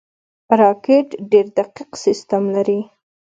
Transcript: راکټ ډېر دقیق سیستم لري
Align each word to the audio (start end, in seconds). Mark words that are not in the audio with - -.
راکټ 0.59 1.07
ډېر 1.31 1.45
دقیق 1.57 1.91
سیستم 2.03 2.43
لري 2.55 2.79